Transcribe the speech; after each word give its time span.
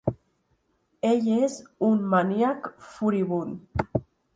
Ell 1.11 1.29
és 1.37 1.59
un 1.91 2.03
maníac 2.15 2.75
furibund. 2.91 3.91